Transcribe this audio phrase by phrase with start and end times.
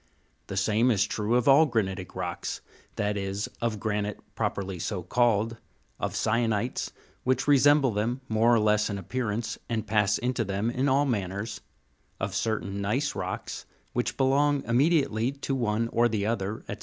[0.47, 2.61] The same is true of all granitic rocks,
[2.95, 5.57] that is of granite properly so called,
[5.99, 6.89] of syenites,
[7.23, 11.05] which resemble them more or less in appear ance, and pass into them in all
[11.05, 11.61] manners,
[12.19, 16.77] of certain gneiss rocks, which belong immediately to one or the other, &c.